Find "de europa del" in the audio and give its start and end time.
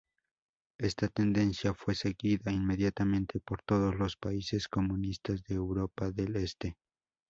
5.43-6.37